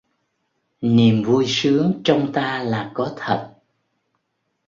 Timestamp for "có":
2.93-3.13